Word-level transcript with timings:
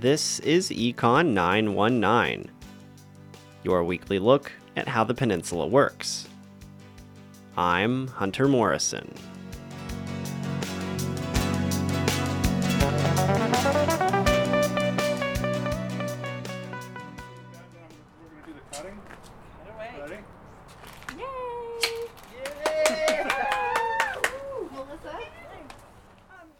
This 0.00 0.38
is 0.38 0.70
Econ 0.70 1.30
919, 1.30 2.48
your 3.64 3.82
weekly 3.82 4.20
look 4.20 4.52
at 4.76 4.86
how 4.86 5.02
the 5.02 5.12
peninsula 5.12 5.66
works. 5.66 6.28
I'm 7.56 8.06
Hunter 8.06 8.46
Morrison. 8.46 9.12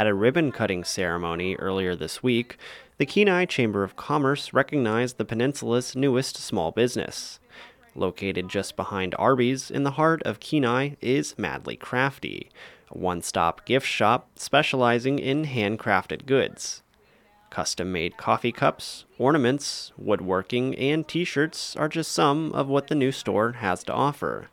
At 0.00 0.06
a 0.06 0.14
ribbon 0.14 0.50
cutting 0.50 0.82
ceremony 0.82 1.56
earlier 1.56 1.94
this 1.94 2.22
week, 2.22 2.56
the 2.96 3.04
Kenai 3.04 3.44
Chamber 3.44 3.84
of 3.84 3.96
Commerce 3.96 4.54
recognized 4.54 5.18
the 5.18 5.26
peninsula's 5.26 5.94
newest 5.94 6.38
small 6.38 6.70
business. 6.70 7.38
Located 7.94 8.48
just 8.48 8.76
behind 8.76 9.14
Arby's 9.18 9.70
in 9.70 9.82
the 9.82 9.90
heart 9.90 10.22
of 10.22 10.40
Kenai 10.40 10.92
is 11.02 11.36
Madly 11.36 11.76
Krafty, 11.76 12.48
a 12.90 12.96
one 12.96 13.20
stop 13.20 13.66
gift 13.66 13.86
shop 13.86 14.30
specializing 14.36 15.18
in 15.18 15.44
handcrafted 15.44 16.24
goods. 16.24 16.82
Custom 17.50 17.92
made 17.92 18.16
coffee 18.16 18.52
cups, 18.52 19.04
ornaments, 19.18 19.92
woodworking, 19.98 20.74
and 20.76 21.06
t 21.06 21.24
shirts 21.24 21.76
are 21.76 21.90
just 21.90 22.10
some 22.10 22.52
of 22.52 22.68
what 22.68 22.86
the 22.86 22.94
new 22.94 23.12
store 23.12 23.52
has 23.52 23.84
to 23.84 23.92
offer. 23.92 24.48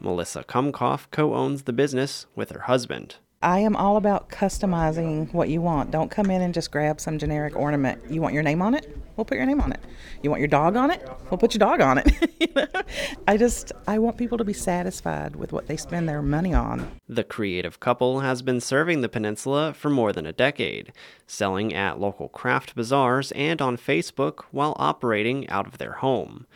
Melissa 0.00 0.44
Kumkoff 0.44 1.10
co 1.10 1.34
owns 1.34 1.64
the 1.64 1.74
business 1.74 2.24
with 2.34 2.48
her 2.52 2.60
husband. 2.60 3.16
I 3.40 3.60
am 3.60 3.76
all 3.76 3.96
about 3.96 4.30
customizing 4.30 5.32
what 5.32 5.48
you 5.48 5.60
want. 5.60 5.92
Don't 5.92 6.10
come 6.10 6.28
in 6.28 6.42
and 6.42 6.52
just 6.52 6.72
grab 6.72 7.00
some 7.00 7.18
generic 7.18 7.54
ornament. 7.54 8.02
You 8.10 8.20
want 8.20 8.34
your 8.34 8.42
name 8.42 8.60
on 8.60 8.74
it? 8.74 8.98
We'll 9.16 9.24
put 9.24 9.36
your 9.36 9.46
name 9.46 9.60
on 9.60 9.70
it. 9.70 9.80
You 10.24 10.30
want 10.30 10.40
your 10.40 10.48
dog 10.48 10.74
on 10.74 10.90
it? 10.90 11.08
We'll 11.30 11.38
put 11.38 11.54
your 11.54 11.60
dog 11.60 11.80
on 11.80 11.98
it. 11.98 12.86
I 13.28 13.36
just 13.36 13.70
I 13.86 14.00
want 14.00 14.16
people 14.16 14.38
to 14.38 14.44
be 14.44 14.52
satisfied 14.52 15.36
with 15.36 15.52
what 15.52 15.68
they 15.68 15.76
spend 15.76 16.08
their 16.08 16.20
money 16.20 16.52
on. 16.52 16.90
The 17.08 17.22
creative 17.22 17.78
couple 17.78 18.20
has 18.20 18.42
been 18.42 18.60
serving 18.60 19.02
the 19.02 19.08
peninsula 19.08 19.72
for 19.72 19.88
more 19.88 20.12
than 20.12 20.26
a 20.26 20.32
decade, 20.32 20.92
selling 21.28 21.72
at 21.72 22.00
local 22.00 22.28
craft 22.28 22.74
bazaars 22.74 23.30
and 23.32 23.62
on 23.62 23.76
Facebook 23.76 24.46
while 24.50 24.74
operating 24.80 25.48
out 25.48 25.68
of 25.68 25.78
their 25.78 25.92
home. 25.92 26.48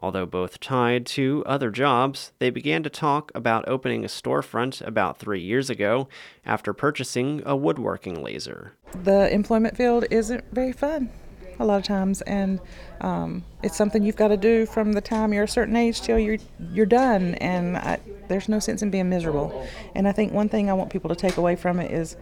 Although 0.00 0.26
both 0.26 0.60
tied 0.60 1.06
to 1.06 1.42
other 1.46 1.70
jobs, 1.70 2.32
they 2.38 2.50
began 2.50 2.82
to 2.82 2.90
talk 2.90 3.30
about 3.34 3.68
opening 3.68 4.04
a 4.04 4.08
storefront 4.08 4.84
about 4.86 5.18
three 5.18 5.40
years 5.40 5.70
ago 5.70 6.08
after 6.44 6.72
purchasing 6.72 7.42
a 7.46 7.56
woodworking 7.56 8.22
laser. 8.22 8.72
The 9.04 9.32
employment 9.32 9.76
field 9.76 10.04
isn't 10.10 10.44
very 10.52 10.72
fun 10.72 11.10
a 11.58 11.64
lot 11.64 11.76
of 11.76 11.84
times, 11.84 12.20
and 12.22 12.60
um, 13.00 13.44
it's 13.62 13.76
something 13.76 14.02
you've 14.04 14.16
got 14.16 14.28
to 14.28 14.36
do 14.36 14.66
from 14.66 14.92
the 14.92 15.00
time 15.00 15.32
you're 15.32 15.44
a 15.44 15.48
certain 15.48 15.76
age 15.76 16.00
till 16.00 16.18
you're 16.18 16.38
you're 16.72 16.86
done. 16.86 17.34
And 17.36 17.76
I, 17.76 18.00
there's 18.28 18.48
no 18.48 18.58
sense 18.58 18.82
in 18.82 18.90
being 18.90 19.08
miserable. 19.08 19.66
And 19.94 20.08
I 20.08 20.12
think 20.12 20.32
one 20.32 20.48
thing 20.48 20.70
I 20.70 20.72
want 20.72 20.90
people 20.90 21.08
to 21.10 21.16
take 21.16 21.36
away 21.36 21.56
from 21.56 21.78
it 21.78 21.90
is 21.92 22.16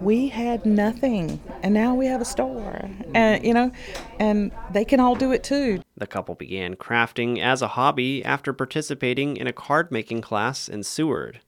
we 0.00 0.28
had 0.28 0.64
nothing 0.64 1.40
and 1.62 1.74
now 1.74 1.94
we 1.94 2.06
have 2.06 2.20
a 2.20 2.24
store 2.24 2.88
and 3.14 3.44
you 3.44 3.52
know 3.52 3.70
and 4.18 4.52
they 4.72 4.84
can 4.84 5.00
all 5.00 5.14
do 5.14 5.32
it 5.32 5.42
too 5.42 5.80
The 5.96 6.06
couple 6.06 6.34
began 6.36 6.76
crafting 6.76 7.40
as 7.40 7.62
a 7.62 7.68
hobby 7.68 8.24
after 8.24 8.52
participating 8.52 9.36
in 9.36 9.46
a 9.46 9.52
card 9.52 9.90
making 9.90 10.20
class 10.20 10.68
in 10.68 10.84
Seward. 10.84 11.40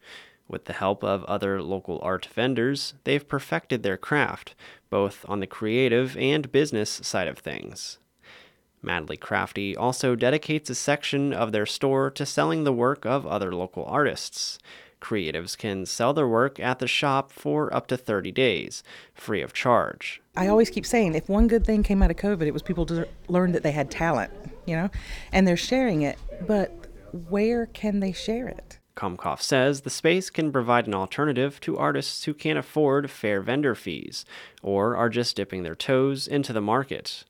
With 0.49 0.65
the 0.65 0.73
help 0.73 1.05
of 1.05 1.23
other 1.25 1.63
local 1.63 2.01
art 2.03 2.27
vendors, 2.27 2.95
they've 3.05 3.29
perfected 3.29 3.85
their 3.85 3.97
craft, 3.97 4.57
both 4.91 5.25
on 5.29 5.39
the 5.39 5.47
creative 5.47 6.17
and 6.17 6.51
business 6.51 6.91
side 6.91 7.29
of 7.29 7.39
things. 7.39 7.99
Madly 8.83 9.17
Krafty 9.17 9.77
also 9.79 10.17
dedicates 10.17 10.69
a 10.69 10.75
section 10.75 11.33
of 11.33 11.53
their 11.53 11.67
store 11.67 12.11
to 12.11 12.27
selling 12.27 12.65
the 12.65 12.73
work 12.73 13.07
of 13.07 13.27
other 13.27 13.55
local 13.55 13.85
artists. 13.85 14.59
Creatives 15.01 15.57
can 15.57 15.87
sell 15.87 16.13
their 16.13 16.29
work 16.29 16.61
at 16.61 16.79
the 16.79 16.87
shop 16.87 17.33
for 17.33 17.73
up 17.75 17.87
to 17.89 17.97
30 17.97 18.33
days, 18.33 18.83
free 19.15 19.43
of 19.43 19.53
charge. 19.53 20.21
i 20.37 20.47
always 20.47 20.71
keep 20.71 20.87
saying 20.87 21.15
if 21.15 21.29
one 21.29 21.49
good 21.49 21.65
thing 21.65 21.83
came 21.83 22.03
out 22.03 22.11
of 22.11 22.17
covid 22.17 22.47
it 22.47 22.53
was 22.53 22.63
people 22.63 22.87
to 22.87 23.07
learn 23.29 23.53
that 23.53 23.63
they 23.63 23.73
had 23.73 23.91
talent 23.91 24.33
you 24.67 24.77
know 24.77 24.91
and 25.33 25.47
they're 25.47 25.57
sharing 25.57 26.03
it 26.03 26.19
but 26.47 26.87
where 27.29 27.67
can 27.67 28.01
they 28.01 28.13
share 28.13 28.47
it 28.49 28.79
Kumkoff 28.97 29.41
says 29.41 29.81
the 29.81 29.91
space 29.91 30.29
can 30.29 30.53
provide 30.53 30.87
an 30.87 30.95
alternative 30.95 31.59
to 31.61 31.79
artists 31.79 32.25
who 32.25 32.35
can't 32.35 32.59
afford 32.59 33.11
fair 33.11 33.41
vendor 33.41 33.75
fees 33.75 34.27
or 34.63 34.95
are 34.95 35.09
just 35.09 35.37
dipping 35.37 35.63
their 35.63 35.75
toes 35.75 36.29
into 36.29 36.53
the 36.53 36.61
market. 36.61 37.25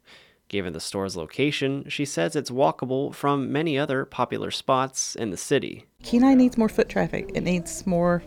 Given 0.50 0.72
the 0.72 0.80
store's 0.80 1.16
location, 1.16 1.84
she 1.88 2.04
says 2.04 2.34
it's 2.34 2.50
walkable 2.50 3.14
from 3.14 3.52
many 3.52 3.78
other 3.78 4.04
popular 4.04 4.50
spots 4.50 5.14
in 5.14 5.30
the 5.30 5.36
city. 5.36 5.86
Kenai 6.02 6.34
needs 6.34 6.58
more 6.58 6.68
foot 6.68 6.88
traffic. 6.88 7.30
It 7.36 7.42
needs 7.42 7.86
more 7.86 8.24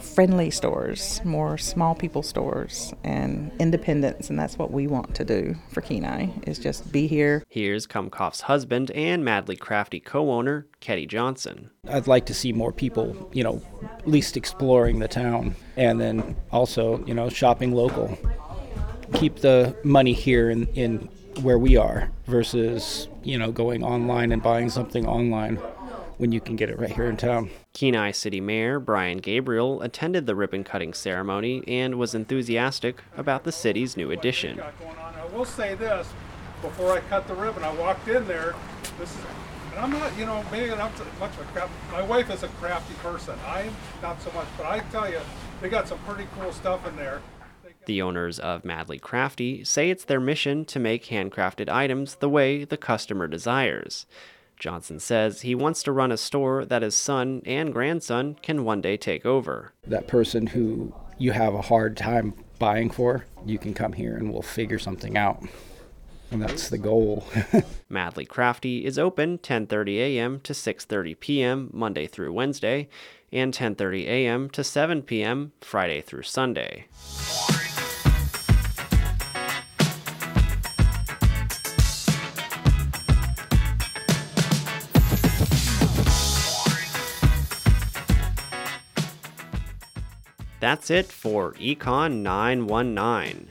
friendly 0.00 0.50
stores, 0.50 1.20
more 1.22 1.56
small 1.56 1.94
people 1.94 2.24
stores, 2.24 2.92
and 3.04 3.52
independence. 3.60 4.28
And 4.28 4.36
that's 4.36 4.58
what 4.58 4.72
we 4.72 4.88
want 4.88 5.14
to 5.14 5.24
do 5.24 5.54
for 5.70 5.82
Kenai 5.82 6.30
is 6.48 6.58
just 6.58 6.90
be 6.90 7.06
here. 7.06 7.44
Here's 7.48 7.86
Kumkoff's 7.86 8.40
husband 8.40 8.90
and 8.90 9.24
Madly 9.24 9.56
Krafty 9.56 10.04
co-owner, 10.04 10.66
Ketty 10.80 11.06
Johnson. 11.06 11.70
I'd 11.88 12.08
like 12.08 12.26
to 12.26 12.34
see 12.34 12.52
more 12.52 12.72
people, 12.72 13.30
you 13.32 13.44
know, 13.44 13.62
at 13.84 14.08
least 14.08 14.36
exploring 14.36 14.98
the 14.98 15.06
town 15.06 15.54
and 15.76 16.00
then 16.00 16.34
also, 16.50 17.04
you 17.06 17.14
know, 17.14 17.28
shopping 17.28 17.70
local. 17.70 18.18
Keep 19.14 19.36
the 19.36 19.76
money 19.84 20.12
here 20.12 20.50
in, 20.50 20.66
in 20.74 21.08
where 21.42 21.58
we 21.58 21.76
are 21.76 22.10
versus, 22.26 23.08
you 23.22 23.38
know, 23.38 23.52
going 23.52 23.84
online 23.84 24.32
and 24.32 24.42
buying 24.42 24.70
something 24.70 25.06
online 25.06 25.56
when 26.18 26.32
you 26.32 26.40
can 26.40 26.56
get 26.56 26.70
it 26.70 26.78
right 26.78 26.92
here 26.92 27.06
in 27.10 27.16
town. 27.16 27.50
Kenai 27.74 28.10
City 28.10 28.40
Mayor 28.40 28.80
Brian 28.80 29.18
Gabriel 29.18 29.82
attended 29.82 30.26
the 30.26 30.34
ribbon 30.34 30.64
cutting 30.64 30.94
ceremony 30.94 31.62
and 31.68 31.96
was 31.96 32.14
enthusiastic 32.14 33.02
about 33.16 33.44
the 33.44 33.52
city's 33.52 33.96
new 33.96 34.10
addition. 34.10 34.56
Got 34.56 34.78
going 34.78 34.96
on. 34.96 35.14
I 35.14 35.26
will 35.26 35.44
say 35.44 35.74
this: 35.74 36.08
before 36.62 36.92
I 36.92 37.00
cut 37.00 37.28
the 37.28 37.34
ribbon, 37.34 37.64
I 37.64 37.74
walked 37.74 38.08
in 38.08 38.26
there. 38.26 38.54
This 38.98 39.10
is, 39.10 39.18
and 39.72 39.80
I'm 39.80 39.90
not, 39.90 40.16
you 40.18 40.24
know, 40.24 40.42
maybe 40.50 40.70
not 40.70 40.96
so 40.96 41.04
much 41.20 41.32
of 41.32 41.40
a 41.40 41.44
craft. 41.52 41.70
My 41.92 42.02
wife 42.02 42.30
is 42.30 42.42
a 42.42 42.48
crafty 42.48 42.94
person. 42.94 43.34
I'm 43.46 43.74
not 44.00 44.22
so 44.22 44.32
much, 44.32 44.46
but 44.56 44.64
I 44.64 44.78
tell 44.90 45.10
you, 45.10 45.20
they 45.60 45.68
got 45.68 45.86
some 45.86 45.98
pretty 45.98 46.26
cool 46.40 46.50
stuff 46.52 46.86
in 46.88 46.96
there. 46.96 47.20
The 47.86 48.02
owners 48.02 48.38
of 48.40 48.64
Madly 48.64 48.98
Krafty 48.98 49.64
say 49.66 49.90
it's 49.90 50.04
their 50.04 50.20
mission 50.20 50.64
to 50.66 50.80
make 50.80 51.06
handcrafted 51.06 51.68
items 51.68 52.16
the 52.16 52.28
way 52.28 52.64
the 52.64 52.76
customer 52.76 53.28
desires. 53.28 54.06
Johnson 54.58 54.98
says 54.98 55.42
he 55.42 55.54
wants 55.54 55.82
to 55.84 55.92
run 55.92 56.10
a 56.10 56.16
store 56.16 56.64
that 56.64 56.82
his 56.82 56.96
son 56.96 57.42
and 57.46 57.72
grandson 57.72 58.36
can 58.42 58.64
one 58.64 58.80
day 58.80 58.96
take 58.96 59.24
over. 59.24 59.72
That 59.86 60.08
person 60.08 60.48
who 60.48 60.94
you 61.18 61.30
have 61.32 61.54
a 61.54 61.62
hard 61.62 61.96
time 61.96 62.34
buying 62.58 62.90
for, 62.90 63.24
you 63.44 63.58
can 63.58 63.72
come 63.72 63.92
here 63.92 64.16
and 64.16 64.32
we'll 64.32 64.42
figure 64.42 64.78
something 64.78 65.16
out. 65.16 65.44
And 66.32 66.42
that's 66.42 66.68
the 66.68 66.78
goal. 66.78 67.24
Madly 67.88 68.26
Krafty 68.26 68.82
is 68.82 68.98
open 68.98 69.38
10:30 69.38 69.96
a.m. 69.98 70.40
to 70.40 70.52
6:30 70.52 71.20
p.m. 71.20 71.70
Monday 71.72 72.08
through 72.08 72.32
Wednesday 72.32 72.88
and 73.30 73.54
10:30 73.54 74.06
a.m. 74.06 74.50
to 74.50 74.64
7 74.64 75.02
p.m. 75.02 75.52
Friday 75.60 76.00
through 76.00 76.24
Sunday. 76.24 76.86
That's 90.58 90.90
it 90.90 91.06
for 91.06 91.52
Econ 91.54 92.22
919. 92.22 93.48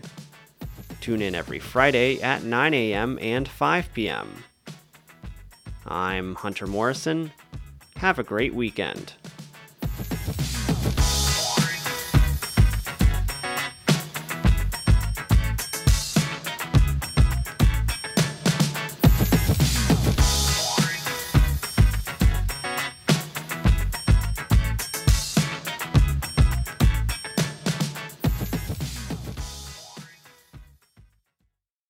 Tune 1.02 1.22
in 1.22 1.36
every 1.36 1.60
Friday 1.60 2.22
at 2.22 2.44
9 2.44 2.74
a.m. 2.74 3.20
and 3.22 3.48
5 3.48 3.94
p.m. 3.94 4.44
I'm 5.86 6.34
Hunter 6.36 6.66
Morrison. 6.66 7.32
Have 7.98 8.18
a 8.18 8.24
great 8.24 8.56
weekend. 8.56 9.14